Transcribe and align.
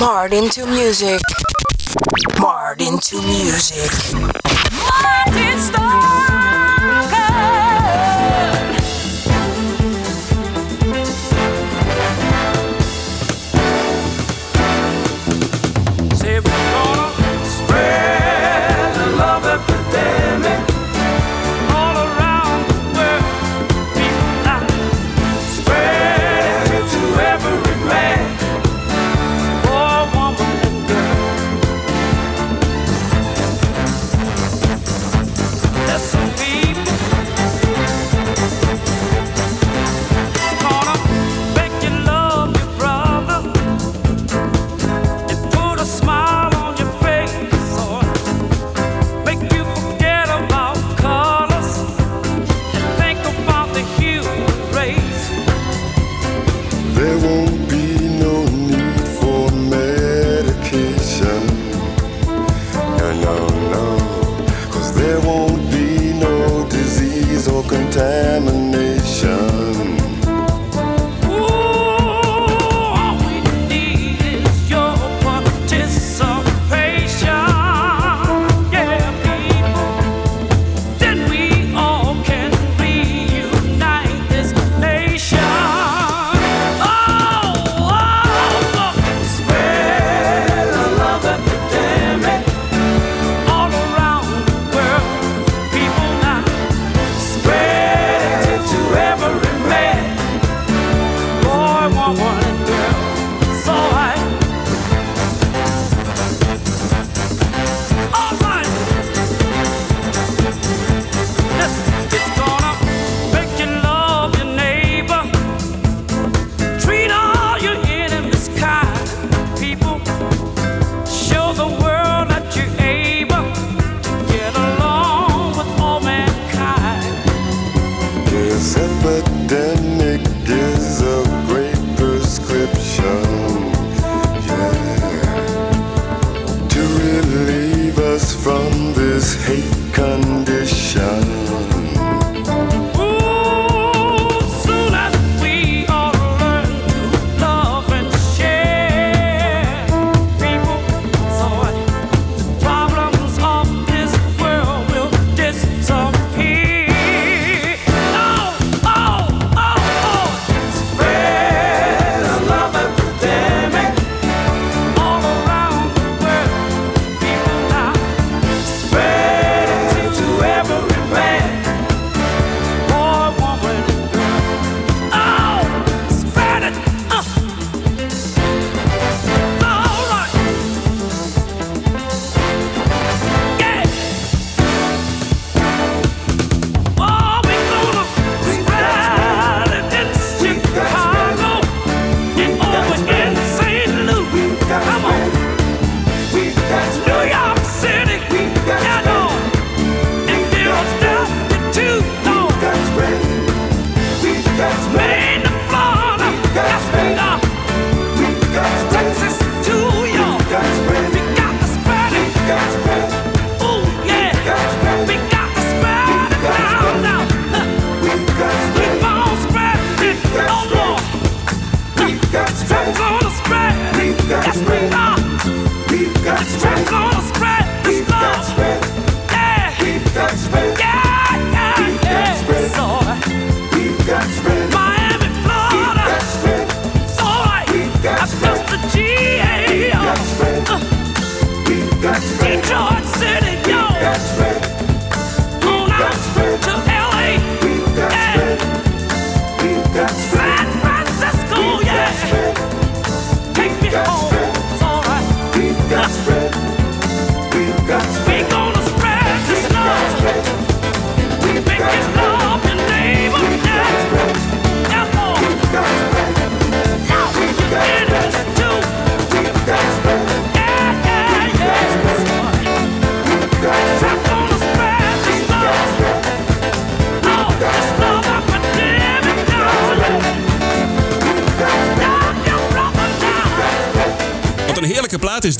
Martin 0.00 0.44
into 0.44 0.64
music. 0.64 1.20
Martin 2.40 2.94
into 2.94 3.20
music. 3.20 3.92
Martin 4.72 5.58
Starr. 5.58 6.19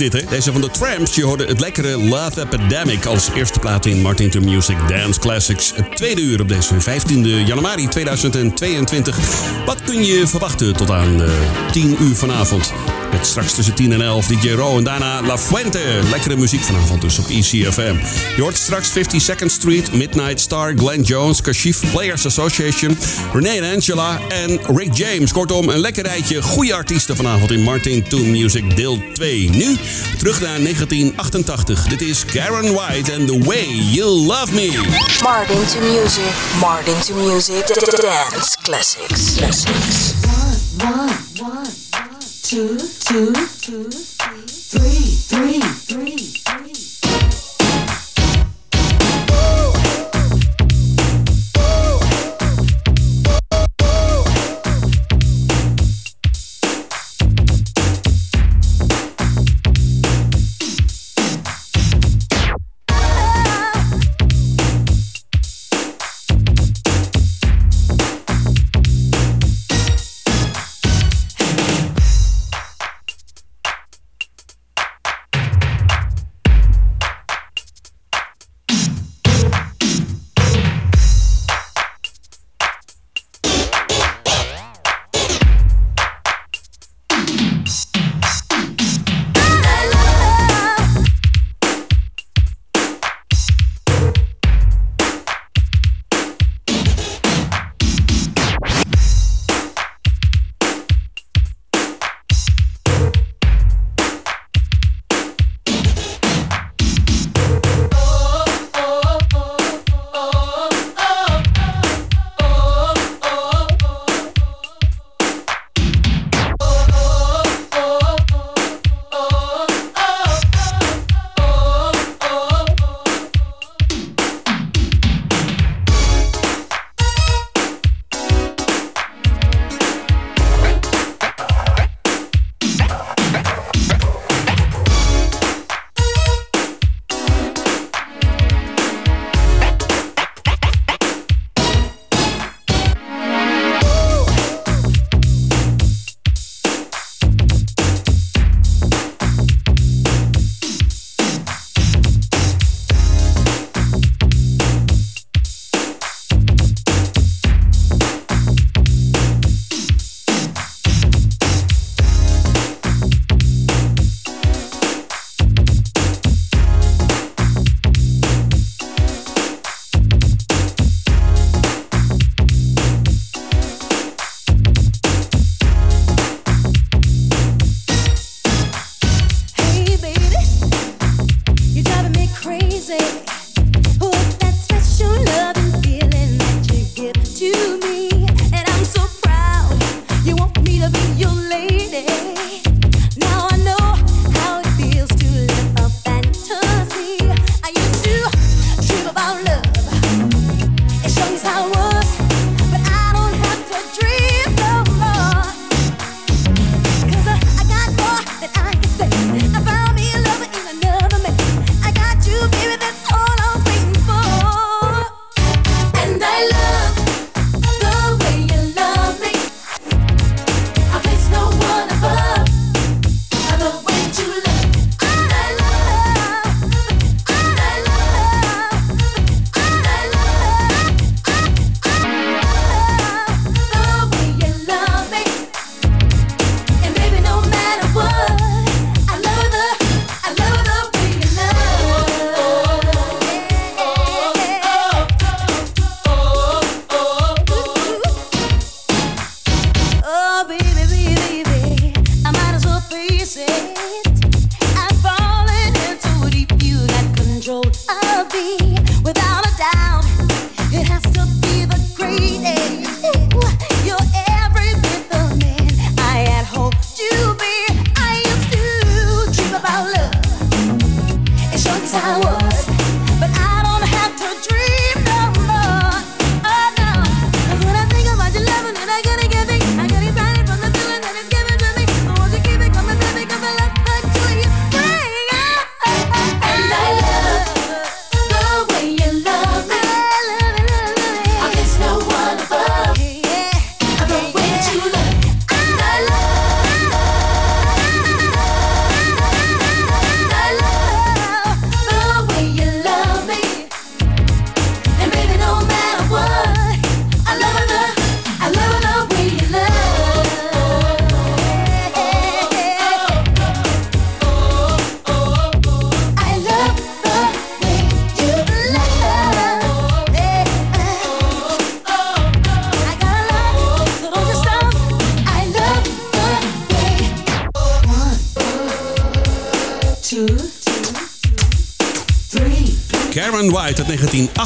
dit, 0.00 0.12
hè? 0.12 0.20
Deze 0.31 0.52
van 0.52 0.61
de 0.61 0.70
Tramps. 0.70 1.14
Je 1.14 1.25
hoorde 1.25 1.47
het 1.47 1.61
lekkere 1.61 1.99
Love 1.99 2.41
Epidemic 2.41 3.06
als 3.06 3.29
eerste 3.35 3.58
plaat 3.58 3.87
in 3.87 4.00
Martin 4.00 4.31
to 4.31 4.41
Music 4.41 4.76
Dance 4.88 5.20
Classics. 5.20 5.73
Het 5.75 5.97
tweede 5.97 6.20
uur 6.20 6.41
op 6.41 6.49
deze 6.49 6.81
15 6.81 7.44
januari 7.47 7.88
2022. 7.88 9.19
Wat 9.67 9.82
kun 9.82 10.05
je 10.05 10.26
verwachten 10.26 10.76
tot 10.76 10.91
aan 10.91 11.23
eh, 11.23 11.29
uh, 11.29 11.70
10 11.70 11.97
uur 12.00 12.14
vanavond? 12.14 12.73
Met 13.20 13.28
straks 13.28 13.52
tussen 13.52 13.75
10 13.75 13.93
en 13.93 14.00
11 14.00 14.26
DJ 14.26 14.50
Ro 14.50 14.76
en 14.76 14.84
daarna 14.84 15.22
La 15.22 15.38
Fuente. 15.38 15.82
Lekkere 16.11 16.37
muziek 16.37 16.62
vanavond 16.62 17.00
dus 17.00 17.19
op 17.19 17.28
ECFM. 17.28 17.96
Je 18.37 18.43
hoort 18.43 18.56
straks 18.56 18.90
52nd 18.99 19.46
Street, 19.46 19.93
Midnight 19.93 20.40
Star, 20.40 20.72
Glenn 20.76 21.02
Jones, 21.02 21.40
Kashif 21.40 21.90
Players 21.90 22.26
Association, 22.26 22.99
Renee 23.32 23.61
en 23.61 23.75
Angela 23.75 24.20
en 24.28 24.61
Rick 24.76 24.94
James. 24.94 25.32
Kortom, 25.32 25.69
een 25.69 25.78
lekker 25.78 26.05
rijtje 26.05 26.43
goede 26.43 26.75
artiesten 26.75 27.17
vanavond 27.17 27.50
in 27.50 27.62
Martin 27.62 28.08
To 28.08 28.19
Music 28.19 28.76
deel 28.76 29.02
2. 29.12 29.50
Nu 29.50 29.76
terug 30.19 30.40
naar 30.40 30.62
1988. 30.62 31.87
Dit 31.87 32.00
is 32.00 32.25
Karen 32.25 32.75
White 32.75 33.14
and 33.14 33.26
The 33.26 33.38
Way 33.38 33.66
You 33.90 34.08
Love 34.08 34.55
Me. 34.55 34.70
Martin 35.23 35.66
to 35.66 35.81
music. 35.81 36.32
Martin 36.61 37.00
to 37.06 37.14
music. 37.14 37.66
Dance 37.66 38.56
classics. 38.62 39.34
Classics. 39.34 40.14
One, 40.82 41.11
one, 41.40 41.80
two, 42.50 42.76
two, 42.76 43.32
two, 43.61 43.85
three, 43.85 44.43
three, 44.43 45.61
three, 45.61 46.39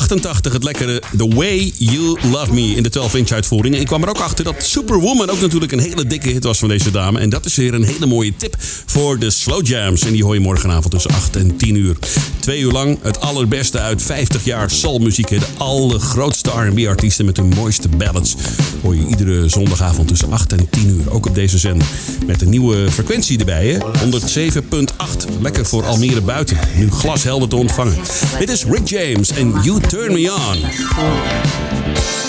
1988, 0.08 0.52
het 0.52 0.64
lekkere 0.64 1.02
The 1.16 1.34
Way 1.34 1.72
You 1.78 2.18
Love 2.30 2.52
Me 2.54 2.74
in 2.76 2.82
de 2.82 2.92
12-inch 2.98 3.32
uitvoering. 3.32 3.74
En 3.74 3.80
ik 3.80 3.86
kwam 3.86 4.02
er 4.02 4.08
ook 4.08 4.18
achter 4.18 4.44
dat 4.44 4.54
Superwoman 4.58 5.30
ook 5.30 5.40
natuurlijk 5.40 5.72
een 5.72 5.78
hele 5.78 6.06
dikke 6.06 6.28
hit 6.28 6.44
was 6.44 6.58
van 6.58 6.68
deze 6.68 6.90
dame. 6.90 7.20
En 7.20 7.28
dat 7.28 7.46
is 7.46 7.54
weer 7.54 7.74
een 7.74 7.84
hele 7.84 8.06
mooie 8.06 8.32
tip 8.36 8.56
voor 8.86 9.18
de 9.18 9.30
slow 9.30 9.66
jams. 9.66 10.02
En 10.02 10.12
die 10.12 10.24
hoor 10.24 10.34
je 10.34 10.40
morgenavond 10.40 10.90
tussen 10.90 11.10
8 11.10 11.36
en 11.36 11.56
10 11.56 11.74
uur. 11.74 11.96
Twee 12.44 12.60
uur 12.60 12.72
lang 12.72 12.98
het 13.02 13.20
allerbeste 13.20 13.78
uit 13.78 14.02
50 14.02 14.44
jaar 14.44 14.70
soulmuziek. 14.70 15.28
De 15.28 15.46
allergrootste 15.56 16.50
R&B 16.50 16.86
artiesten 16.86 17.24
met 17.24 17.36
hun 17.36 17.48
mooiste 17.48 17.88
ballads. 17.88 18.34
Hoor 18.82 18.96
je 18.96 19.06
iedere 19.06 19.48
zondagavond 19.48 20.08
tussen 20.08 20.32
8 20.32 20.52
en 20.52 20.68
10 20.70 20.88
uur. 20.88 21.10
Ook 21.10 21.26
op 21.26 21.34
deze 21.34 21.58
zender. 21.58 21.86
Met 22.26 22.42
een 22.42 22.48
nieuwe 22.48 22.90
frequentie 22.90 23.38
erbij, 23.38 23.66
hè? 23.66 23.78
107.8. 23.78 25.40
Lekker 25.40 25.66
voor 25.66 25.84
Almere 25.84 26.20
buiten. 26.20 26.58
Nu 26.76 26.90
glashelder 26.90 27.48
te 27.48 27.56
ontvangen. 27.56 27.96
Dit 28.38 28.48
is 28.48 28.64
Rick 28.64 28.88
James 28.88 29.30
en 29.30 29.52
You 29.62 29.80
Turn 29.80 30.12
Me 30.12 30.32
On. 30.32 32.23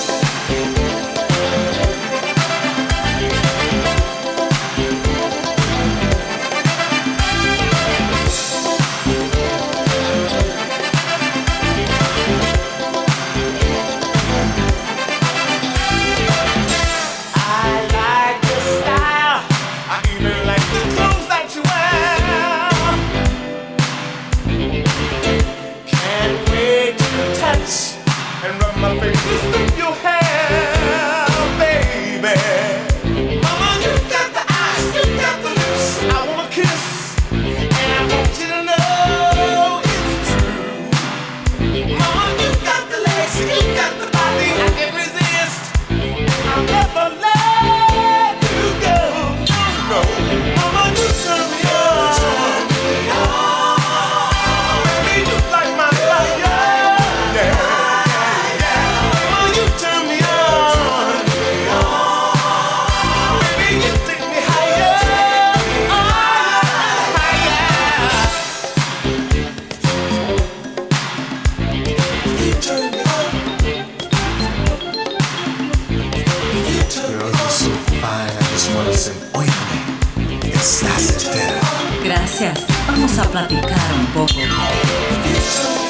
Gracias. 82.04 82.66
Vamos 82.88 83.20
a 83.20 83.30
platicar 83.30 83.94
un 84.00 84.06
poco. 84.08 85.85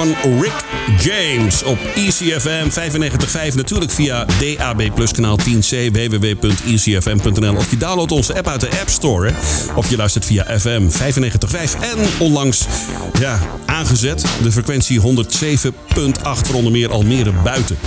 van 0.00 0.40
Rick 0.40 0.64
James 0.98 1.62
op 1.62 1.78
ECFM 1.94 2.68
95.5. 3.50 3.54
Natuurlijk 3.54 3.90
via 3.90 4.24
DAB 4.24 4.94
Plus 4.94 5.12
kanaal 5.12 5.38
10c, 5.38 5.92
www.ecfm.nl. 5.92 7.56
Of 7.56 7.70
je 7.70 7.76
downloadt 7.76 8.12
onze 8.12 8.36
app 8.36 8.46
uit 8.46 8.60
de 8.60 8.68
App 8.80 8.88
Store. 8.88 9.30
Hè. 9.30 9.34
Of 9.74 9.90
je 9.90 9.96
luistert 9.96 10.24
via 10.24 10.58
FM 10.58 10.82
95.5. 10.88 11.80
En 11.80 11.98
onlangs 12.18 12.64
ja, 13.18 13.40
aangezet 13.66 14.24
de 14.42 14.52
frequentie 14.52 15.00
107.8 15.00 15.10
voor 16.22 16.70
meer 16.70 16.90
Almere 16.90 17.32
buiten. 17.32 17.78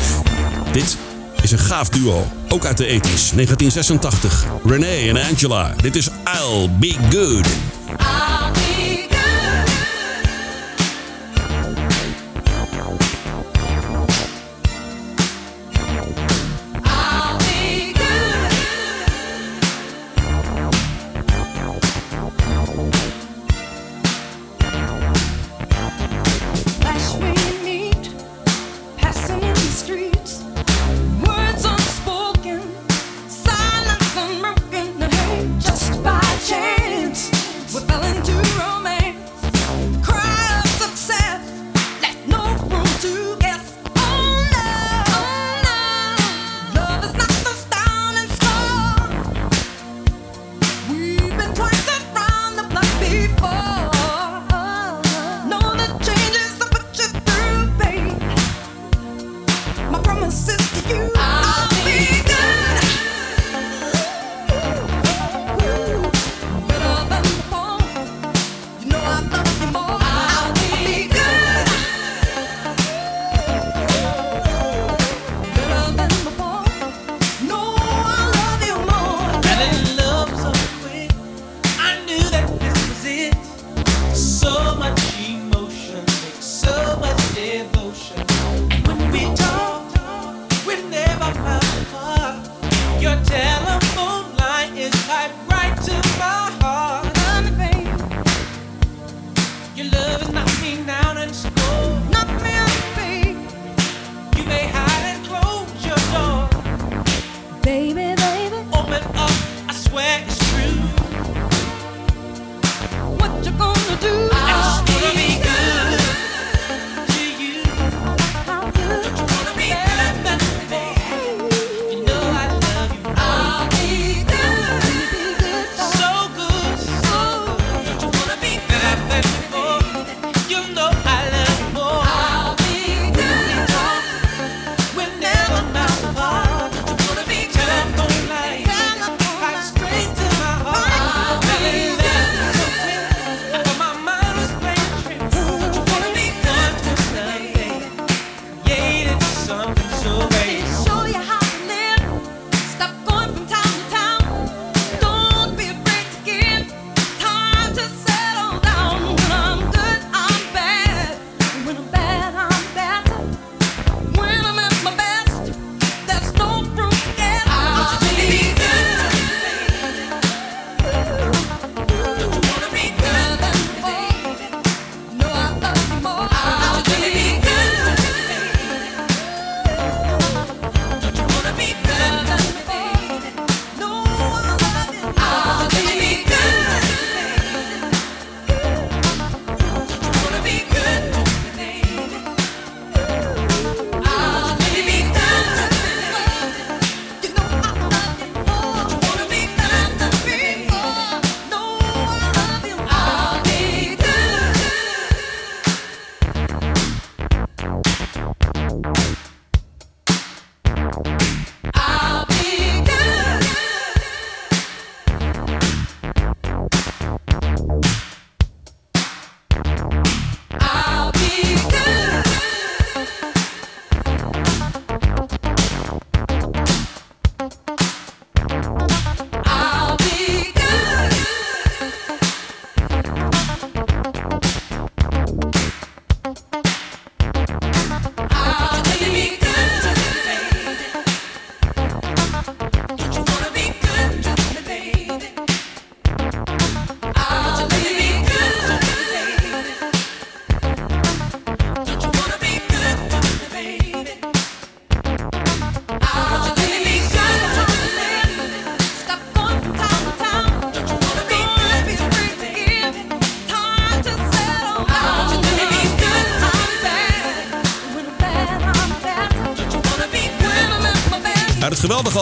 Dit 0.71 0.97
is 1.41 1.51
een 1.51 1.59
gaaf 1.59 1.89
duo, 1.89 2.27
ook 2.49 2.65
uit 2.65 2.77
de 2.77 2.85
ethisch 2.85 3.31
1986. 3.31 4.45
René 4.65 5.09
en 5.09 5.29
Angela. 5.29 5.75
Dit 5.81 5.95
is 5.95 6.07
I'll 6.07 6.69
Be 6.79 6.95
Good. 7.09 7.72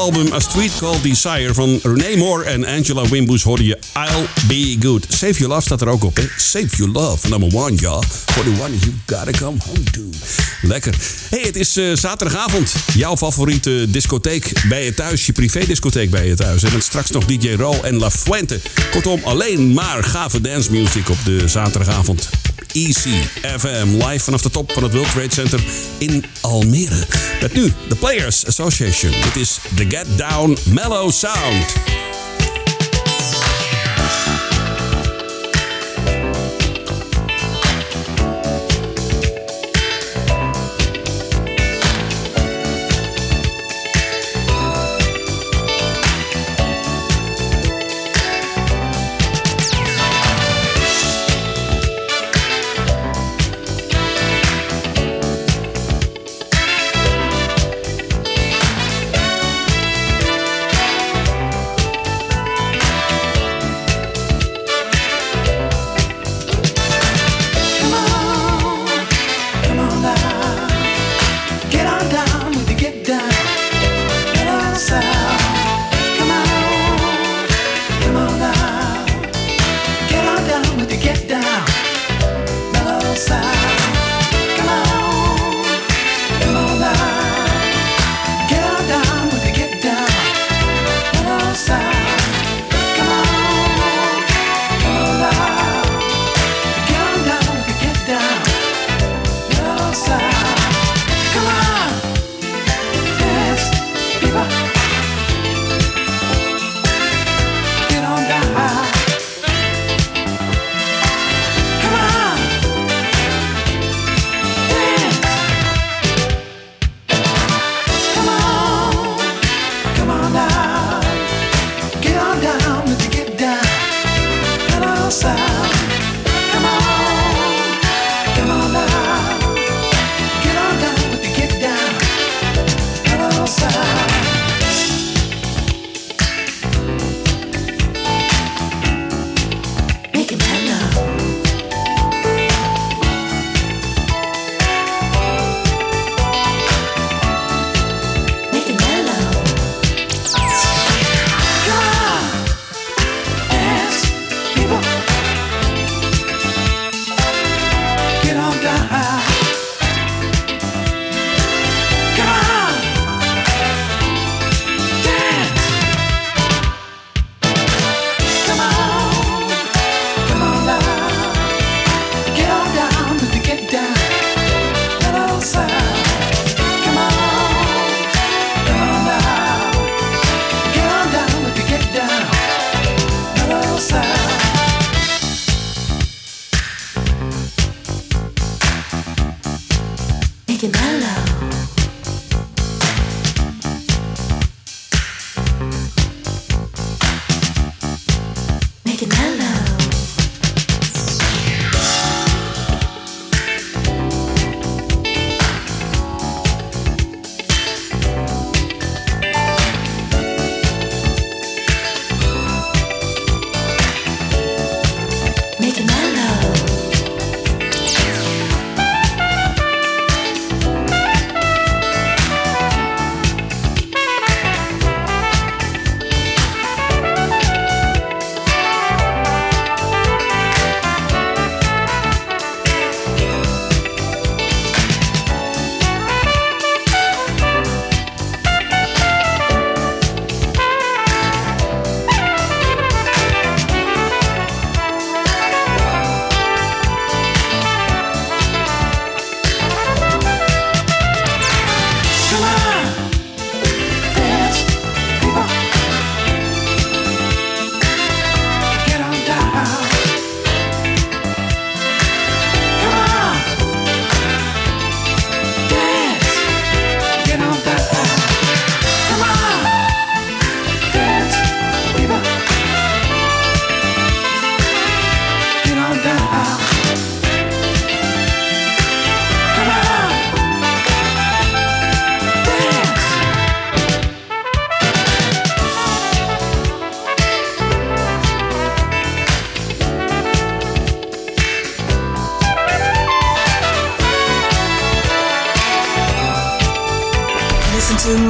album 0.02 0.34
A 0.34 0.40
Street 0.40 0.78
Called 0.80 1.04
Desire 1.04 1.54
van 1.54 1.80
Renee 1.84 2.18
Moore 2.18 2.44
en 2.44 2.66
Angela 2.66 3.08
Wimbush 3.08 3.44
hoorde 3.44 3.64
je 3.64 3.80
I'll 3.94 4.28
Be 4.48 4.78
Good. 4.80 5.06
Save 5.10 5.34
Your 5.34 5.48
Love 5.48 5.62
staat 5.62 5.82
er 5.82 5.88
ook 5.88 6.04
op. 6.04 6.20
Save 6.38 6.68
Your 6.76 6.92
Love, 6.92 7.28
number 7.28 7.60
one, 7.60 7.74
ja. 7.76 8.02
For 8.26 8.44
the 8.44 8.50
one 8.50 8.78
you 8.80 8.94
gotta 9.06 9.32
come 9.32 9.58
home 9.66 9.84
to. 9.92 10.02
Lekker. 10.62 10.96
hey, 11.30 11.42
het 11.42 11.56
is 11.56 11.78
eh, 11.78 11.86
zaterdagavond. 11.94 12.74
Jouw 12.94 13.18
favoriete 13.18 13.86
discotheek 13.90 14.52
bij 14.70 14.86
je 14.86 14.94
thuis, 14.94 15.26
je 15.26 15.32
privédiscotheek 15.32 16.10
bij 16.10 16.28
je 16.28 16.36
thuis. 16.36 16.64
En 16.64 16.82
straks 16.82 17.12
nog 17.12 17.26
DJ 17.26 17.54
Ro 17.54 17.82
en 17.82 17.98
La 17.98 18.12
Fuente. 18.12 18.60
Kortom, 18.92 19.22
alleen 19.24 19.74
maar 19.74 20.04
gave 20.04 20.42
dance 20.42 20.72
music 20.72 21.10
op 21.10 21.18
de 21.26 21.48
zaterdagavond. 21.48 22.30
Easy 22.74 23.24
FM. 23.58 23.88
Live 23.88 24.20
vanaf 24.20 24.42
de 24.42 24.50
top 24.50 24.72
van 24.72 24.84
het 24.84 24.94
World 24.94 25.12
Trade 25.12 25.34
Center 25.34 25.64
in 25.98 26.26
Almere. 26.42 27.06
Met 27.42 27.54
nu 27.54 27.74
de 27.90 27.96
Players 27.96 28.46
Association. 28.48 29.12
Dit 29.12 29.36
is 29.36 29.60
The 29.76 29.86
Get 29.90 30.06
Down 30.18 30.58
Mellow 30.70 31.12
Sound. 31.12 32.11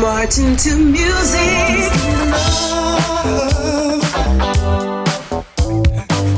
marching 0.02 0.56
to 0.56 0.76
music. 0.78 1.92
Love. 2.32 4.02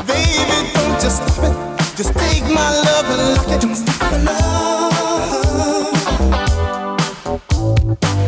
Baby, 0.06 0.58
don't 0.74 1.00
just 1.00 1.24
stop 1.24 1.44
it. 1.46 1.56
Just 1.96 2.14
take 2.14 2.44
my 2.44 2.70
love 2.84 3.06
and 3.14 3.22
lock 3.36 3.48
it. 3.48 3.62
Don't 3.62 3.76
stop 3.76 4.02
my 4.02 4.18
love. 4.28 5.94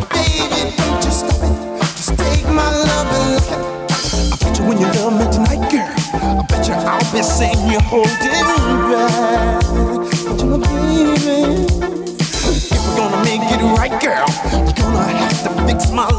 Baby, 0.10 0.62
don't 0.78 1.02
just 1.04 1.19
stop 1.19 1.43
it. 1.43 1.54
Just 1.98 2.17
take 2.17 2.45
my 2.48 2.69
love 2.88 3.10
and 3.17 3.26
lock 3.36 3.52
it. 3.52 3.60
I 4.32 4.36
bet 4.41 4.58
you 4.58 4.63
when 4.65 4.78
you 4.80 4.88
love 4.88 5.13
me 5.19 5.26
tonight, 5.34 5.69
girl, 5.69 5.91
I 6.13 6.45
bet 6.48 6.65
you 6.65 6.74
I'll 6.76 7.12
be 7.12 7.21
saying 7.21 7.69
you 7.69 7.80
whole 7.82 8.04
different. 8.04 8.55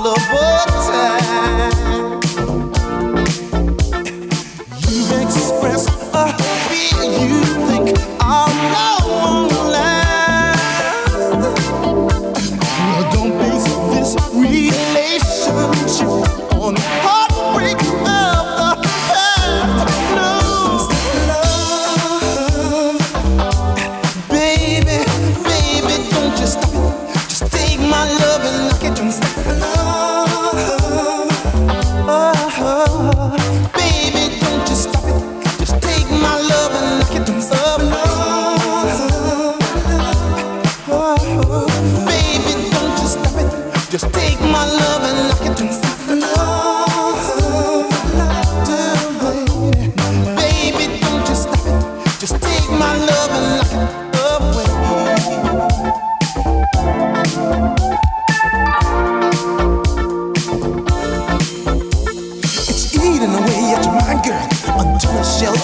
Love. 0.07 0.36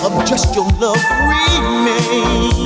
of 0.04 0.24
just 0.26 0.54
your 0.54 0.66
love 0.80 0.96
remains. 1.30 2.58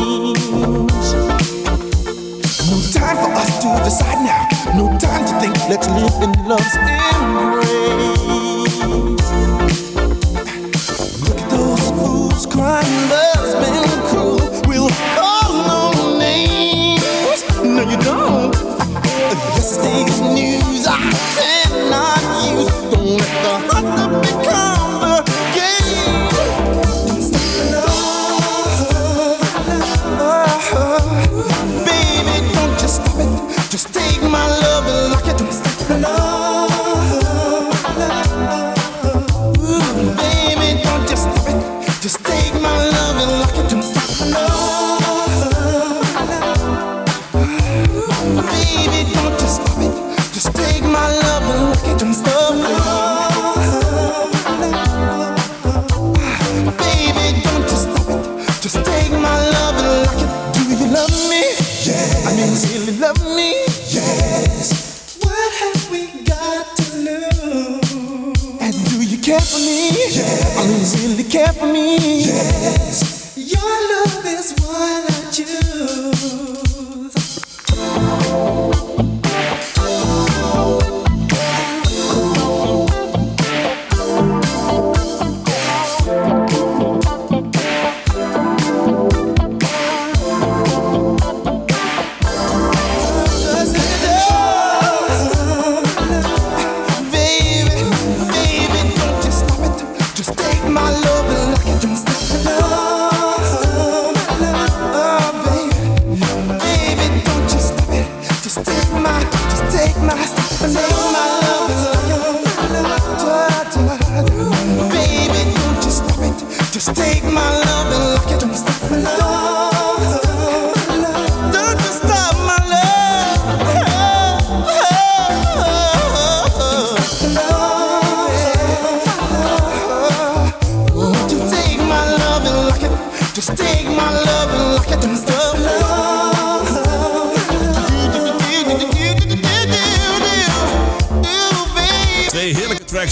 No 2.70 2.76
time 2.92 3.16
for 3.16 3.30
us 3.32 3.62
to 3.62 3.68
decide 3.84 4.24
now. 4.24 4.48
No 4.74 4.98
time 4.98 5.26
to 5.26 5.40
think. 5.40 5.54
Let's 5.68 5.88
live 5.88 6.22
in 6.22 6.48
love's 6.48 6.76
end. 6.76 7.15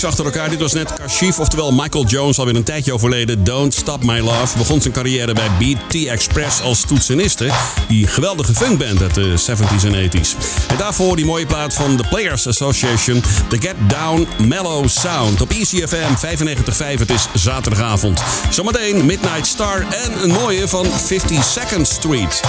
achter 0.04 0.24
elkaar. 0.24 0.50
Dit 0.50 0.60
was 0.60 0.72
net 0.72 0.92
Kashif, 0.92 1.38
oftewel 1.38 1.72
Michael 1.72 2.04
Jones, 2.04 2.38
alweer 2.38 2.56
een 2.56 2.64
tijdje 2.64 2.92
overleden. 2.92 3.44
Don't 3.44 3.74
Stop 3.74 4.04
My 4.04 4.20
Love. 4.20 4.58
Begon 4.58 4.80
zijn 4.80 4.92
carrière 4.94 5.32
bij 5.32 5.50
BT 5.58 6.06
Express 6.06 6.60
als 6.60 6.80
toetseniste. 6.80 7.50
Die 7.88 8.06
geweldige 8.06 8.54
funkband 8.54 9.02
uit 9.02 9.14
de 9.14 9.34
70s 9.40 9.86
en 9.86 10.10
80s. 10.10 10.28
En 10.68 10.76
daarvoor 10.76 11.16
die 11.16 11.24
mooie 11.24 11.46
plaat 11.46 11.74
van 11.74 11.96
de 11.96 12.04
Players 12.08 12.46
Association. 12.46 13.22
The 13.48 13.56
Get 13.60 13.74
Down 13.88 14.26
Mellow 14.48 14.88
Sound. 14.88 15.40
Op 15.40 15.50
ECFM 15.50 16.14
95.5. 16.14 16.98
Het 16.98 17.10
is 17.10 17.28
zaterdagavond. 17.34 18.22
Zometeen 18.50 19.06
Midnight 19.06 19.46
Star 19.46 19.86
en 19.90 20.22
een 20.22 20.30
mooie 20.30 20.68
van 20.68 20.86
52nd 20.86 21.80
Street. 21.82 22.40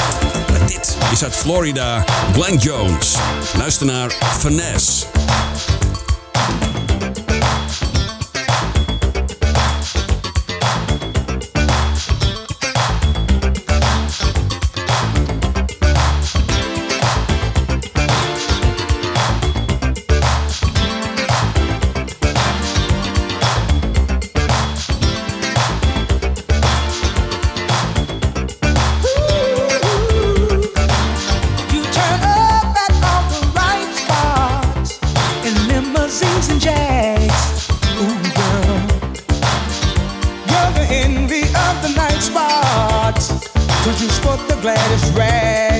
Maar 0.50 0.68
dit 0.68 0.98
is 1.12 1.24
uit 1.24 1.36
Florida. 1.36 2.06
Glenn 2.34 2.58
Jones. 2.58 3.16
Luister 3.58 3.86
naar 3.86 4.16
Finesse. 4.40 5.15
zings 36.10 36.50
and 36.50 36.62
jags, 36.62 37.70
Ooh, 37.98 38.18
girl. 38.38 38.80
You're 40.50 40.72
the 40.78 40.88
envy 40.90 41.44
of 41.44 41.76
the 41.82 41.94
you 44.00 44.10
sport 44.10 44.40
the. 45.16 45.75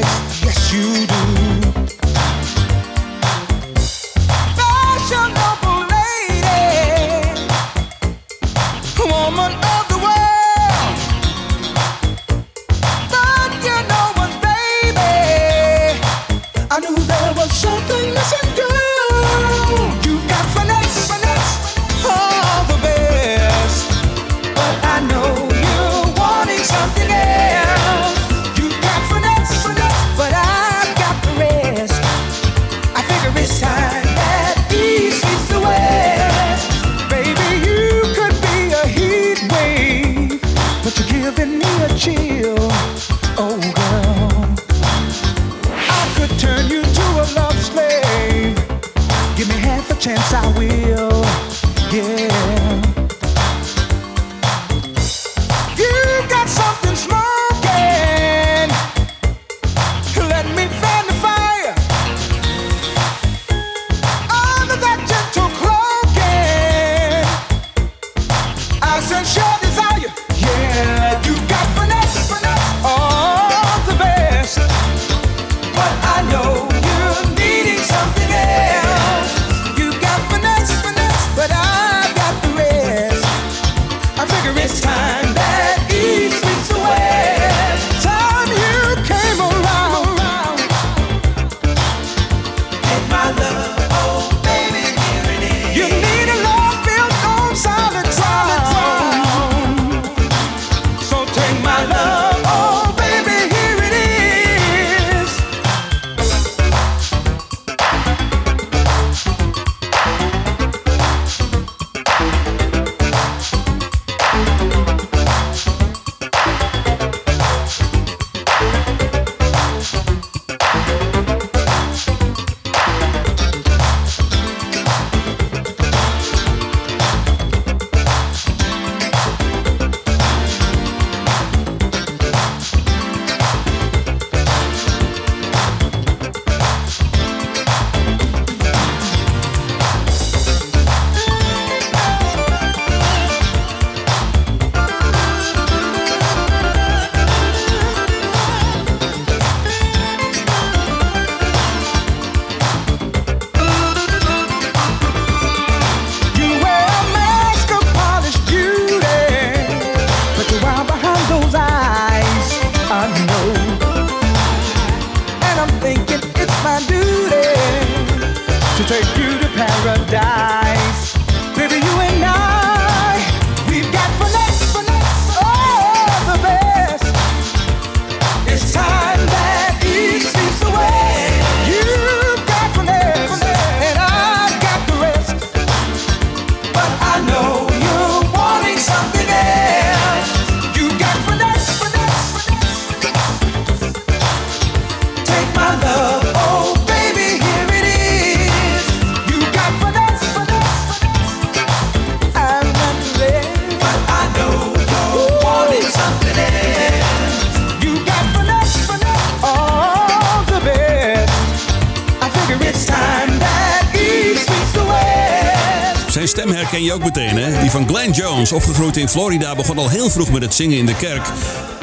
Zijn 216.26 216.38
stem 216.38 216.56
herken 216.56 216.84
je 216.84 216.94
ook 216.94 217.04
meteen, 217.04 217.38
hè? 217.38 217.60
Die 217.62 217.72
van 217.72 217.88
Glenn 217.88 218.12
Jones, 218.12 218.52
opgegroeid 218.52 218.98
in 218.98 219.10
Florida, 219.10 219.56
begon 219.56 219.78
al 219.78 219.90
heel 219.90 220.10
vroeg 220.10 220.32
met 220.32 220.42
het 220.42 220.54
zingen 220.54 220.78
in 220.78 220.86
de 220.86 220.96
kerk. 220.96 221.28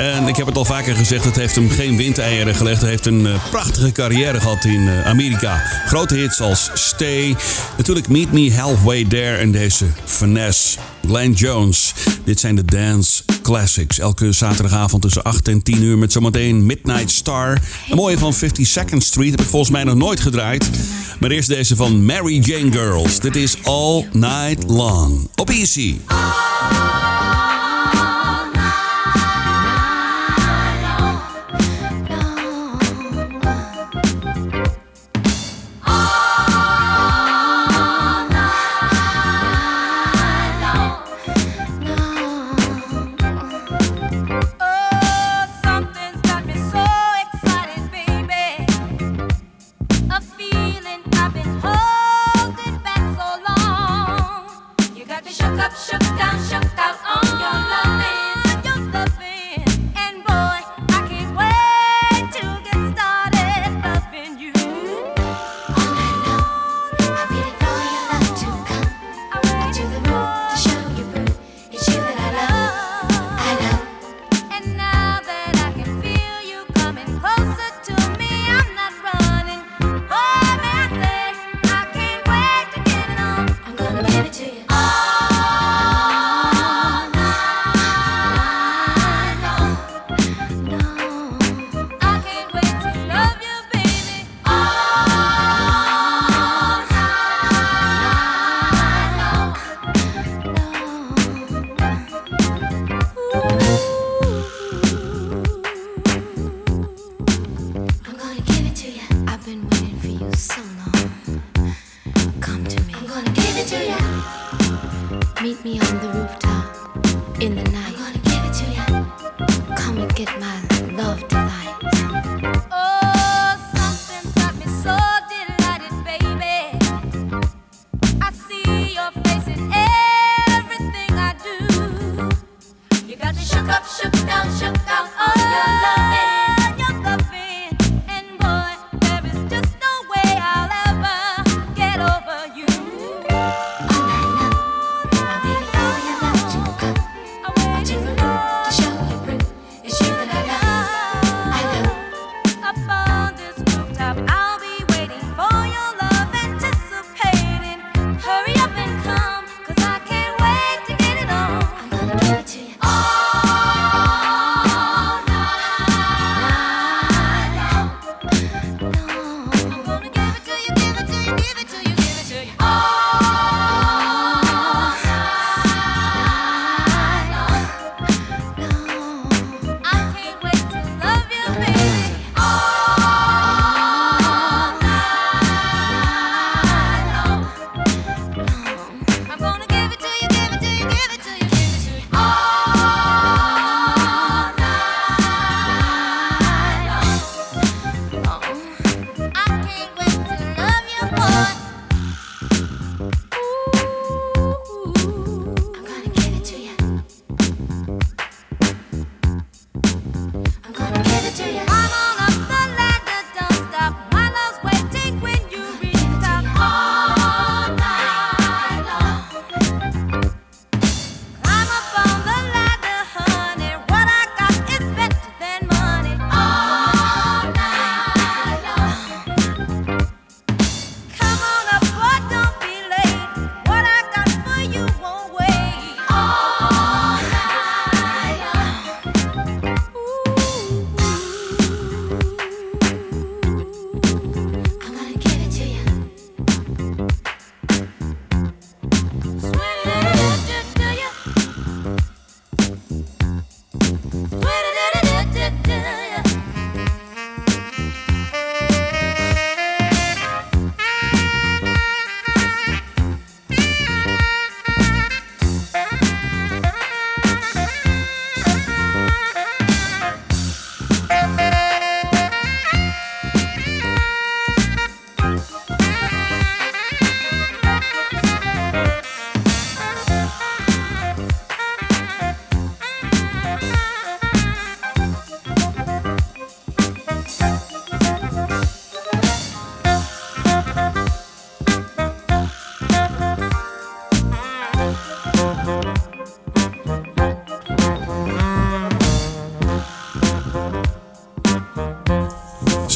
En 0.03 0.29
ik 0.29 0.37
heb 0.37 0.47
het 0.47 0.57
al 0.57 0.65
vaker 0.65 0.97
gezegd, 0.97 1.25
het 1.25 1.37
heeft 1.37 1.55
hem 1.55 1.71
geen 1.71 1.97
windeieren 1.97 2.55
gelegd. 2.55 2.81
Hij 2.81 2.91
heeft 2.91 3.07
een 3.07 3.27
eh, 3.27 3.51
prachtige 3.51 3.93
carrière 3.93 4.41
gehad 4.41 4.65
in 4.65 4.88
eh, 4.88 5.07
Amerika. 5.07 5.62
Grote 5.87 6.15
hits 6.15 6.41
als 6.41 6.71
Stay, 6.75 7.37
natuurlijk 7.77 8.09
Meet 8.09 8.33
Me 8.33 8.55
Halfway 8.55 9.05
There 9.05 9.37
en 9.37 9.53
deze 9.53 9.85
Finesse, 10.05 10.79
Glenn 11.07 11.33
Jones. 11.33 11.95
Dit 12.25 12.41
zijn 12.41 12.55
de 12.55 12.65
Dance 12.65 13.23
Classics. 13.43 13.99
Elke 13.99 14.33
zaterdagavond 14.33 15.03
tussen 15.03 15.23
8 15.23 15.49
en 15.49 15.62
10 15.62 15.83
uur 15.83 15.99
met 15.99 16.12
zometeen 16.12 16.67
Midnight 16.67 17.11
Star. 17.11 17.59
Een 17.91 17.97
mooie 17.97 18.19
van 18.19 18.35
52nd 18.35 18.97
Street 18.97 19.31
heb 19.31 19.41
ik 19.41 19.49
volgens 19.49 19.71
mij 19.71 19.85
nog 19.85 19.95
nooit 19.95 20.21
gedraaid. 20.21 20.71
Maar 21.21 21.31
eerst 21.31 21.49
deze 21.49 21.77
van 21.77 22.05
Mary 22.05 22.38
Jane 22.38 22.73
Girls. 22.73 23.21
Dit 23.21 23.37
is 23.37 23.57
All 23.62 24.09
Night 24.12 24.65
Long. 24.67 25.29
Op 25.35 25.51
Easy. 25.51 25.97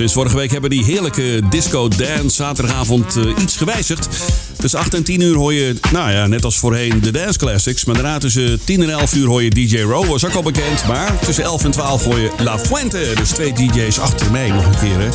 Sinds 0.07 0.22
vorige 0.22 0.40
week 0.40 0.52
hebben 0.52 0.70
die 0.70 0.84
heerlijke 0.84 1.40
disco 1.50 1.88
dance 1.88 2.34
zaterdagavond 2.34 3.16
eh, 3.16 3.42
iets 3.42 3.57
gewijzigd. 3.57 4.09
Tussen 4.57 4.78
8 4.78 4.94
en 4.94 5.02
10 5.02 5.20
uur 5.20 5.36
hoor 5.36 5.52
je, 5.52 5.74
nou 5.92 6.11
ja, 6.11 6.26
net 6.26 6.44
als 6.44 6.59
voorheen 6.59 7.00
de 7.00 7.11
dance 7.11 7.38
classics. 7.38 7.84
Maar 7.84 7.94
daarna 7.94 8.18
tussen 8.18 8.64
10 8.64 8.82
en 8.82 8.90
11 8.90 9.14
uur 9.14 9.26
hoor 9.26 9.42
je 9.42 9.50
DJ 9.50 9.80
Row, 9.80 10.07
was 10.07 10.24
ook 10.24 10.34
al 10.34 10.42
bekend. 10.42 10.86
Maar 10.86 11.18
tussen 11.18 11.44
11 11.44 11.64
en 11.64 11.70
12 11.70 12.04
hoor 12.04 12.18
je 12.18 12.30
La 12.38 12.59
Fuente. 12.59 13.12
Dus 13.14 13.28
twee 13.28 13.52
DJ's 13.52 13.98
achter 13.98 14.30
mij 14.30 14.50
nog 14.50 14.66
een 14.66 14.78
keer. 14.78 15.00
Hè. 15.00 15.09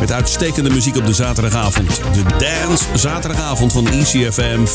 Met 0.00 0.12
uitstekende 0.12 0.70
muziek 0.70 0.96
op 0.96 1.06
de 1.06 1.14
zaterdagavond. 1.14 2.00
De 2.12 2.22
dance 2.38 2.84
zaterdagavond 2.94 3.72
van 3.72 3.88
ECFM 3.88 4.64
95.5. 4.64 4.66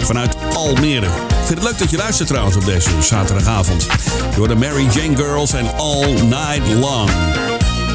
Vanuit 0.00 0.36
Almere. 0.54 1.06
Ik 1.06 1.46
vind 1.46 1.58
het 1.58 1.68
leuk 1.68 1.78
dat 1.78 1.90
je 1.90 1.96
luistert 1.96 2.28
trouwens 2.28 2.56
op 2.56 2.64
deze 2.64 2.90
zaterdagavond. 3.00 3.86
Door 4.36 4.48
de 4.48 4.54
Mary 4.54 4.86
Jane 4.94 5.16
Girls 5.16 5.52
en 5.52 5.76
All 5.76 6.12
Night 6.12 6.74
Long. 6.80 7.10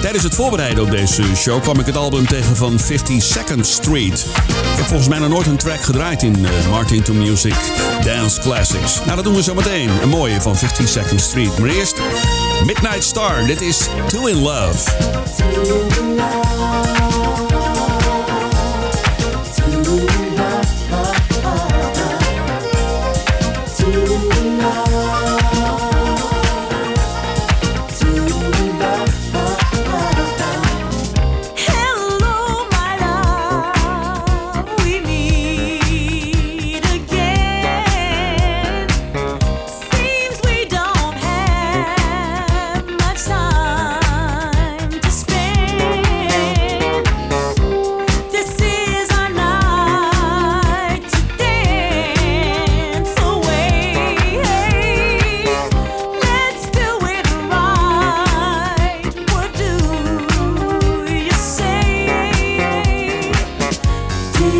Tijdens 0.01 0.23
het 0.23 0.35
voorbereiden 0.35 0.83
op 0.83 0.91
deze 0.91 1.35
show 1.35 1.61
kwam 1.61 1.79
ik 1.79 1.85
het 1.85 1.97
album 1.97 2.27
tegen 2.27 2.55
van 2.55 2.79
52nd 2.79 3.59
Street. 3.61 4.25
Ik 4.47 4.75
heb 4.75 4.85
volgens 4.85 5.07
mij 5.07 5.19
nog 5.19 5.29
nooit 5.29 5.47
een 5.47 5.57
track 5.57 5.81
gedraaid 5.81 6.23
in 6.23 6.39
uh, 6.39 6.69
Martin 6.69 7.03
to 7.03 7.13
Music 7.13 7.55
Dance 8.03 8.41
Classics. 8.41 8.99
Nou, 9.03 9.15
dat 9.15 9.23
doen 9.23 9.35
we 9.35 9.43
zo 9.43 9.53
meteen. 9.53 9.89
Een 10.01 10.09
mooie 10.09 10.41
van 10.41 10.55
52nd 10.55 11.15
Street. 11.15 11.57
Maar 11.59 11.69
eerst 11.69 12.01
Midnight 12.65 13.03
Star. 13.03 13.45
Dit 13.45 13.61
is 13.61 13.87
Two 14.07 14.25
in 14.25 14.37
Love. 14.37 14.77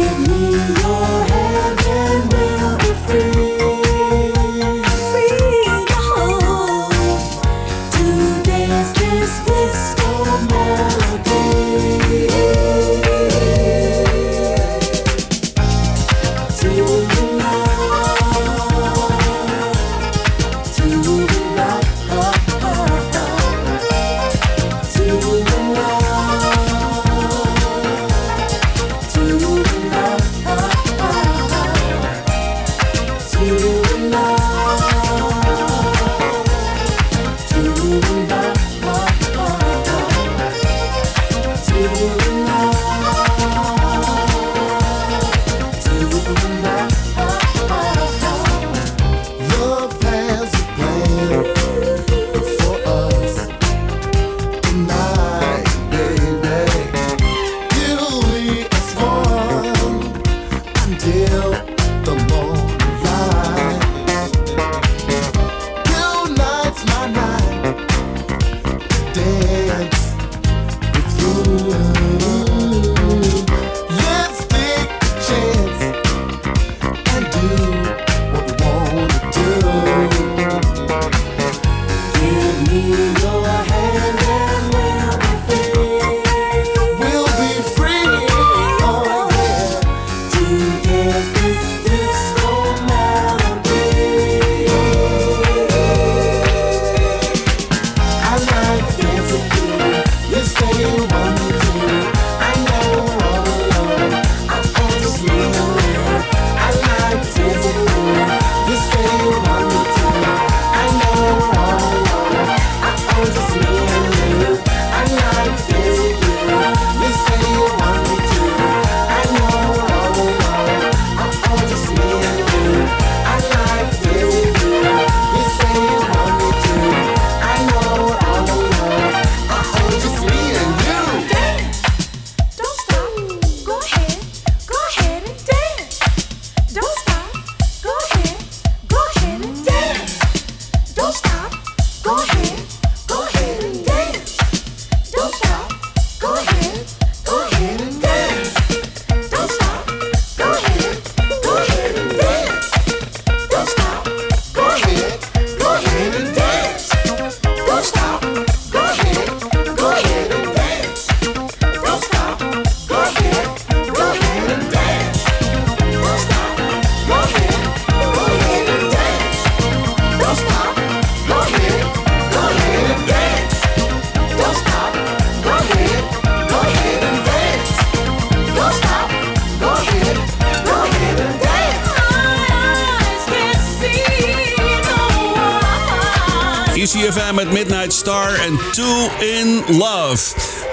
Give 0.10 0.28
me 0.28 0.50
your 0.82 1.29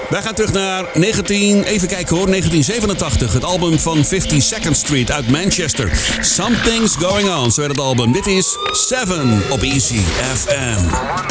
Wij 0.09 0.21
gaan 0.21 0.33
terug 0.33 0.51
naar 0.51 0.85
19, 0.93 1.63
even 1.63 1.87
kijken 1.87 2.15
hoor, 2.15 2.27
1987. 2.27 3.33
Het 3.33 3.43
album 3.43 3.79
van 3.79 4.05
52nd 4.05 4.71
Street 4.71 5.11
uit 5.11 5.31
Manchester. 5.31 5.97
Something's 6.21 6.95
Going 6.95 7.29
On, 7.29 7.51
zo 7.51 7.61
heet 7.61 7.69
het 7.69 7.79
album. 7.79 8.11
Dit 8.11 8.27
is 8.27 8.57
Seven 8.71 9.41
op 9.49 9.61
ECFM. 9.61 11.26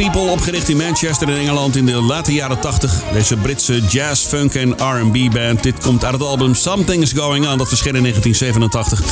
People, 0.00 0.30
opgericht 0.30 0.68
in 0.68 0.76
Manchester 0.76 1.28
in 1.28 1.36
Engeland 1.36 1.76
in 1.76 1.86
de 1.86 2.02
late 2.02 2.32
jaren 2.32 2.60
80. 2.60 3.02
Deze 3.12 3.36
Britse 3.36 3.80
jazz, 3.80 4.26
funk 4.26 4.54
en 4.54 4.70
R&B 4.70 5.32
band. 5.32 5.62
Dit 5.62 5.78
komt 5.82 6.04
uit 6.04 6.12
het 6.12 6.22
album 6.22 6.54
Something's 6.54 7.12
Going 7.12 7.48
On, 7.48 7.58
dat 7.58 7.68
verscheen 7.68 7.94
in 7.94 8.02
1987. 8.02 9.02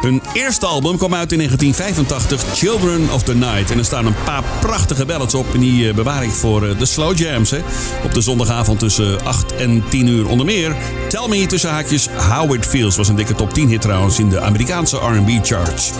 Hun 0.00 0.22
eerste 0.32 0.66
album 0.66 0.96
kwam 0.96 1.14
uit 1.14 1.32
in 1.32 1.38
1985, 1.38 2.56
Children 2.56 3.12
of 3.12 3.22
the 3.22 3.34
Night. 3.34 3.70
En 3.70 3.78
er 3.78 3.84
staan 3.84 4.06
een 4.06 4.22
paar 4.24 4.42
prachtige 4.60 5.06
ballads 5.06 5.34
op 5.34 5.54
en 5.54 5.60
die 5.60 5.88
eh, 5.88 5.94
bewaar 5.94 6.24
ik 6.24 6.30
voor 6.30 6.66
eh, 6.66 6.78
de 6.78 6.86
slow 6.86 7.18
jams. 7.18 7.50
Hè. 7.50 7.60
Op 8.04 8.14
de 8.14 8.20
zondagavond 8.20 8.78
tussen 8.78 9.24
8 9.24 9.54
en 9.54 9.84
10 9.88 10.06
uur 10.06 10.26
onder 10.26 10.46
meer. 10.46 10.76
Tell 11.08 11.28
Me 11.28 11.46
tussen 11.46 11.70
haakjes 11.70 12.08
How 12.28 12.54
It 12.54 12.66
Feels 12.66 12.96
was 12.96 13.08
een 13.08 13.16
dikke 13.16 13.34
top 13.34 13.54
10 13.54 13.68
hit 13.68 13.80
trouwens 13.80 14.18
in 14.18 14.28
de 14.28 14.40
Amerikaanse 14.40 14.96
R&B 14.96 15.46
charts. 15.46 15.92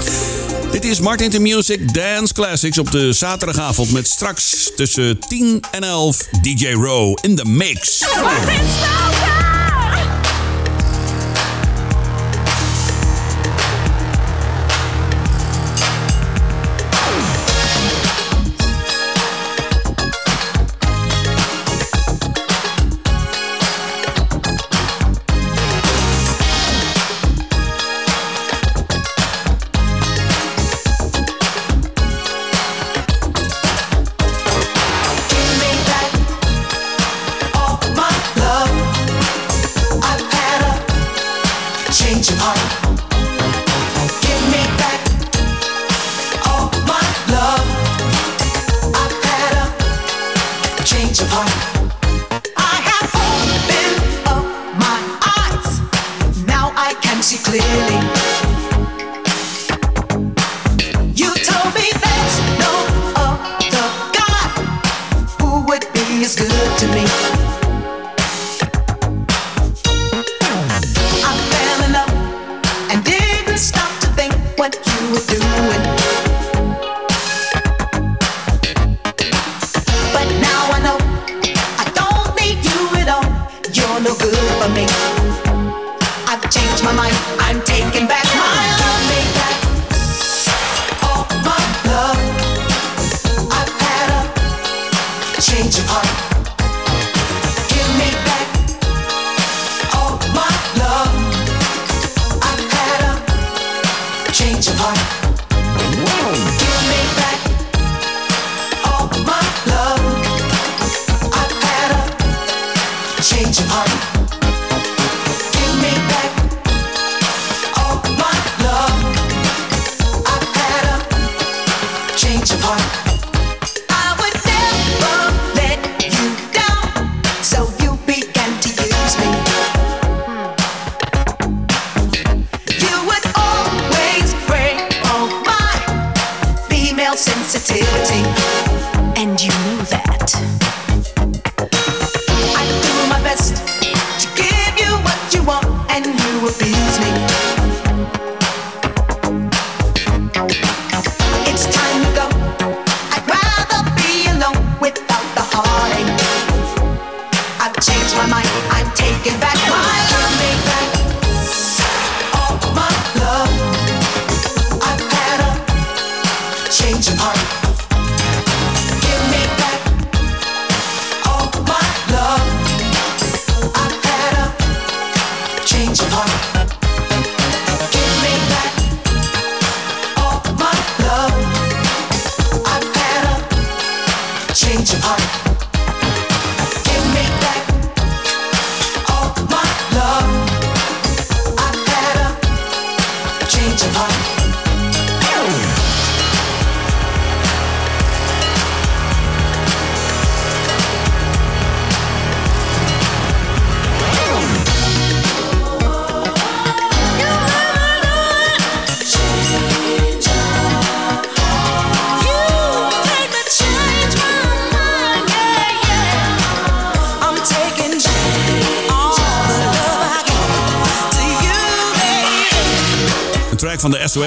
Dit 0.70 0.84
is 0.84 1.00
Martin 1.00 1.30
to 1.30 1.40
Music 1.40 1.94
Dance 1.94 2.34
Classics 2.34 2.78
op 2.78 2.90
de 2.90 3.12
zaterdagavond 3.12 3.92
met 3.92 4.08
straks 4.08 4.70
tussen 4.76 5.18
10 5.28 5.62
en 5.70 5.82
11 5.82 6.28
DJ 6.42 6.72
Row 6.72 7.18
in 7.20 7.36
the 7.36 7.44
mix. 7.44 7.98
Give 7.98 9.07
change 51.46 51.67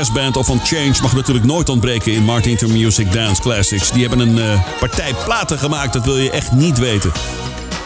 SOS 0.01 0.11
Band 0.11 0.37
of 0.37 0.45
van 0.45 0.59
Change 0.63 0.93
mag 1.01 1.15
natuurlijk 1.15 1.45
nooit 1.45 1.69
ontbreken 1.69 2.11
in 2.11 2.23
Martin 2.23 2.57
to 2.57 2.67
Music 2.67 3.11
Dance 3.11 3.41
Classics. 3.41 3.91
Die 3.91 4.07
hebben 4.07 4.19
een 4.27 4.39
eh, 4.39 4.77
partij 4.79 5.13
platen 5.25 5.59
gemaakt, 5.59 5.93
dat 5.93 6.05
wil 6.05 6.17
je 6.17 6.31
echt 6.31 6.51
niet 6.51 6.79
weten. 6.79 7.11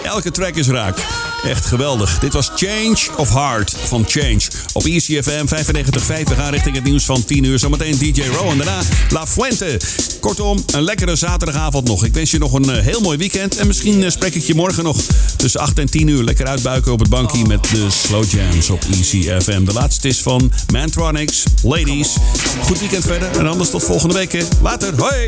Elke 0.04 0.32
track 0.32 0.56
is 0.56 0.68
raak. 0.68 0.98
Echt 1.44 1.66
geweldig. 1.66 2.20
Dit 2.20 2.34
was 2.34 2.52
Change 2.56 2.98
of 3.18 3.34
Heart 3.34 3.76
van 3.84 4.06
Change. 4.08 4.42
Op 4.74 4.86
ECFM 4.86 5.46
95.5. 5.46 6.24
We 6.24 6.36
gaan 6.36 6.52
richting 6.52 6.76
het 6.76 6.84
nieuws 6.84 7.06
van 7.06 7.26
10 7.26 7.44
uur. 7.44 7.60
Zometeen 7.60 7.98
DJ 7.98 8.22
Row 8.22 8.50
en 8.50 8.58
daarna 8.58 8.82
La 9.10 9.28
Fuente. 9.28 9.80
Kortom, 10.20 10.64
een 10.74 10.82
lekkere 10.82 11.16
zaterdagavond 11.16 11.88
nog. 11.88 12.06
Ik 12.06 12.14
wens 12.14 12.32
je 12.32 12.38
nog 12.38 12.54
een 12.54 12.70
eh, 12.70 12.84
heel 12.84 13.02
mooi 13.02 13.18
weekend. 13.18 13.58
En 13.58 13.68
misschien 13.68 14.04
eh, 14.04 14.10
spreek 14.10 14.36
ik 14.36 14.44
je 14.44 14.56
morgen 14.56 14.84
nog 14.84 14.98
tussen 15.46 15.62
8 15.62 15.80
en 15.80 15.90
10 15.90 16.08
uur. 16.08 16.24
Lekker 16.24 16.46
uitbuiken 16.46 16.92
op 16.92 17.00
het 17.00 17.10
bankje 17.10 17.46
met 17.46 17.64
de 17.64 17.88
Slow 17.90 18.24
Jams 18.32 18.70
op 18.70 18.84
ECFM. 18.92 19.64
De 19.64 19.74
laatste 19.74 20.08
is 20.08 20.22
van 20.22 20.52
Mantronics. 20.72 21.44
Ladies. 21.64 22.16
Goed 22.62 22.80
weekend 22.80 23.04
verder. 23.04 23.38
En 23.38 23.48
anders 23.48 23.70
tot 23.70 23.84
volgende 23.84 24.14
week. 24.14 24.46
Later. 24.62 24.94
Hoi. 24.98 25.26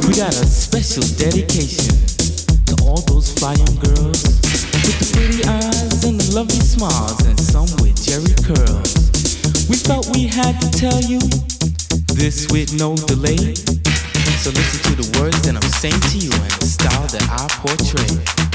We 0.00 0.14
got 0.14 0.42
a 0.42 0.46
special 0.60 1.02
dedication 1.16 2.04
to 2.64 2.74
all 2.84 3.04
those 3.04 3.32
young 3.40 3.78
girls 3.82 4.22
with 4.70 4.98
the 4.98 5.08
pretty 5.12 5.48
eyes 5.48 6.04
and 6.04 6.20
the 6.20 6.32
lovely 6.32 6.60
smiles, 6.66 7.24
and 7.26 7.40
some 7.40 7.82
with 7.82 8.04
Jerry 8.04 8.34
curls. 8.42 8.92
We 9.68 9.76
felt 9.76 10.16
we 10.16 10.28
had 10.28 10.60
to 10.60 10.68
tell 10.78 11.00
you 11.00 11.18
this 12.14 12.46
with 12.46 12.72
no 12.72 12.94
delay. 12.94 13.54
So 14.42 14.50
listen 14.50 14.80
to 14.90 15.00
the 15.00 15.20
words 15.20 15.40
that 15.42 15.54
I'm 15.54 15.70
saying 15.70 16.00
to 16.10 16.18
you 16.18 16.32
and 16.32 16.52
the 16.58 16.66
style 16.66 17.06
that 17.14 17.22
I 17.30 17.46
portray. 17.62 18.51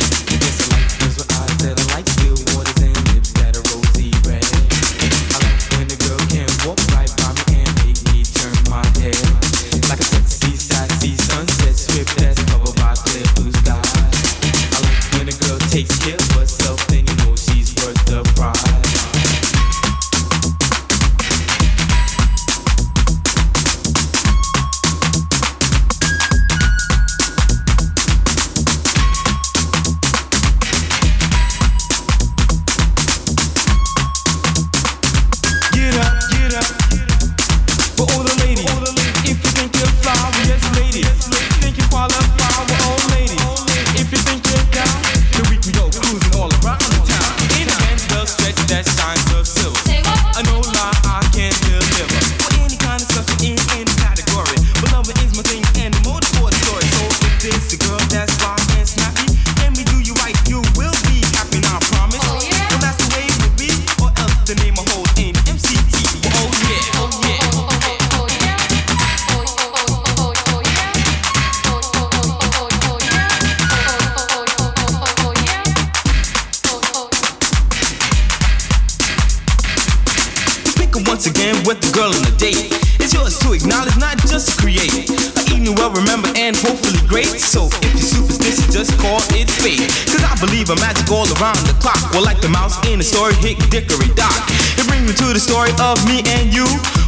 Once 81.17 81.25
again 81.25 81.55
with 81.65 81.81
the 81.81 81.91
girl 81.93 82.13
on 82.13 82.21
the 82.21 82.35
date. 82.37 82.86
It's 82.99 83.13
yours 83.13 83.37
to 83.39 83.53
acknowledge, 83.53 83.97
not 83.97 84.17
just 84.25 84.49
to 84.49 84.53
create. 84.61 85.09
A 85.09 85.47
evening 85.67 85.75
well 85.75 85.91
remembered 85.91 86.37
and 86.37 86.55
hopefully 86.55 87.01
great. 87.07 87.41
So 87.41 87.67
if 87.81 87.93
you're 87.93 88.11
superstitious, 88.23 88.67
just 88.71 88.97
call 88.99 89.19
it 89.33 89.49
fate. 89.49 89.83
Cause 90.07 90.23
I 90.23 90.37
believe 90.39 90.69
in 90.69 90.79
magic 90.79 91.09
all 91.11 91.27
around 91.41 91.59
the 91.67 91.75
clock. 91.81 91.99
Well, 92.13 92.23
like 92.23 92.41
the 92.41 92.49
mouse 92.49 92.77
in 92.87 92.99
the 92.99 93.07
story, 93.07 93.33
Hick 93.41 93.57
Dickory 93.69 94.09
Dock. 94.15 94.37
It 94.77 94.85
brings 94.87 95.03
me 95.07 95.13
to 95.17 95.33
the 95.33 95.41
story 95.41 95.73
of 95.81 95.97
me 96.07 96.23
and 96.39 96.53
you. 96.53 96.65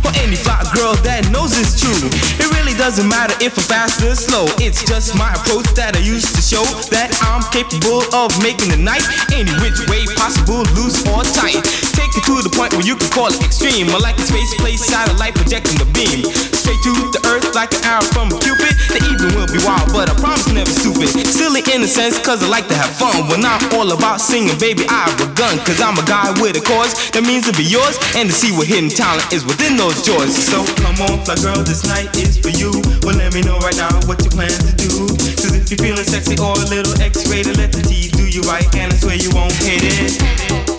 Or 0.08 0.16
any 0.24 0.40
fly 0.40 0.64
girl 0.72 0.96
that 1.04 1.28
knows 1.28 1.60
it's 1.60 1.76
true. 1.76 2.08
It 2.40 2.48
really 2.56 2.72
doesn't 2.80 3.08
matter 3.08 3.36
if 3.44 3.60
I'm 3.60 3.68
fast 3.68 4.00
or 4.00 4.16
slow. 4.16 4.48
It's 4.56 4.80
just 4.88 5.12
my 5.20 5.28
approach 5.36 5.68
that 5.76 6.00
I 6.00 6.00
use 6.00 6.24
to 6.32 6.40
show 6.40 6.64
that 6.96 7.12
I'm 7.20 7.44
capable 7.52 8.08
of 8.16 8.32
making 8.40 8.72
the 8.72 8.80
night 8.80 9.04
any 9.36 9.52
which 9.60 9.76
way 9.92 10.08
possible, 10.16 10.64
loose 10.72 11.04
or 11.12 11.28
tight. 11.36 11.60
Take 12.00 12.16
it 12.16 12.24
to 12.32 12.40
the 12.40 12.48
point 12.48 12.72
where 12.80 12.88
you 12.88 12.96
can 12.96 13.12
call 13.12 13.28
it 13.28 13.44
extreme. 13.44 13.92
Or 13.92 14.00
like 14.00 14.16
a 14.18 14.24
space 14.24 14.56
place 14.56 14.88
satellite 14.88 15.36
projecting 15.36 15.79
the 15.80 15.88
beam. 15.96 16.28
Straight 16.52 16.82
to 16.84 16.94
the 17.16 17.22
earth 17.32 17.48
like 17.56 17.72
an 17.74 17.82
arrow 17.88 18.06
from 18.12 18.30
a 18.30 18.38
cupid. 18.44 18.76
The 18.92 19.00
evening 19.08 19.34
will 19.34 19.50
be 19.50 19.62
wild, 19.64 19.90
but 19.96 20.12
I 20.12 20.16
promise 20.20 20.46
never 20.52 20.70
stupid. 20.70 21.10
Silly 21.30 21.64
in 21.72 21.82
a 21.82 21.90
sense, 21.90 22.20
cause 22.20 22.44
I 22.44 22.48
like 22.52 22.68
to 22.68 22.78
have 22.78 22.92
fun. 23.00 23.32
When 23.32 23.42
I'm 23.46 23.62
all 23.78 23.90
about 23.96 24.20
singing, 24.20 24.58
baby, 24.60 24.84
I 24.90 25.08
have 25.08 25.20
a 25.24 25.30
gun. 25.34 25.58
Cause 25.64 25.80
I'm 25.80 25.98
a 25.98 26.06
guy 26.06 26.30
with 26.42 26.60
a 26.60 26.64
cause 26.64 26.94
that 27.16 27.24
means 27.24 27.48
to 27.48 27.54
be 27.56 27.64
yours. 27.64 27.96
And 28.14 28.30
to 28.30 28.36
see 28.36 28.52
what 28.52 28.68
hidden 28.68 28.90
talent 28.90 29.32
is 29.32 29.46
within 29.46 29.78
those 29.78 30.02
jaws. 30.04 30.36
So 30.36 30.66
come 30.84 31.00
on, 31.06 31.24
fly 31.24 31.40
girl, 31.40 31.64
this 31.64 31.86
night 31.88 32.12
is 32.18 32.36
for 32.38 32.52
you. 32.52 32.74
Well, 33.06 33.16
let 33.16 33.34
me 33.34 33.42
know 33.42 33.58
right 33.64 33.78
now 33.78 33.94
what 34.06 34.20
you 34.26 34.30
plan 34.30 34.52
to 34.52 34.74
do. 34.76 35.08
Cause 35.40 35.56
if 35.56 35.72
you're 35.72 35.80
feeling 35.80 36.06
sexy 36.06 36.36
or 36.42 36.58
a 36.58 36.68
little 36.68 36.94
X-rated, 37.00 37.58
let 37.58 37.72
the 37.72 37.82
tease 37.86 38.12
do 38.12 38.26
you 38.28 38.42
right. 38.50 38.66
And 38.76 38.92
I 38.92 38.96
swear 38.98 39.16
you 39.16 39.32
won't 39.32 39.54
hate 39.64 39.86
it. 39.86 40.79